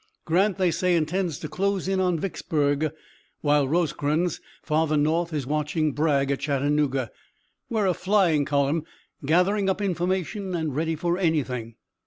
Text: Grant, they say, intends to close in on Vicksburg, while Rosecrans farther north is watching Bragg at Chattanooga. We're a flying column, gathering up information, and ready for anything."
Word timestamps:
Grant, 0.25 0.57
they 0.57 0.71
say, 0.71 0.95
intends 0.95 1.37
to 1.37 1.47
close 1.47 1.87
in 1.87 1.99
on 1.99 2.17
Vicksburg, 2.17 2.91
while 3.41 3.67
Rosecrans 3.67 4.41
farther 4.63 4.97
north 4.97 5.31
is 5.31 5.45
watching 5.45 5.91
Bragg 5.91 6.31
at 6.31 6.39
Chattanooga. 6.39 7.11
We're 7.69 7.85
a 7.85 7.93
flying 7.93 8.43
column, 8.43 8.83
gathering 9.23 9.69
up 9.69 9.79
information, 9.79 10.55
and 10.55 10.75
ready 10.75 10.95
for 10.95 11.19
anything." 11.19 11.75